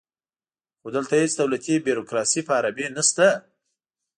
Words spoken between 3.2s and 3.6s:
دی